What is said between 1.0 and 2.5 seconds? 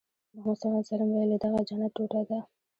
ویلي دغه د جنت ټوټه ده.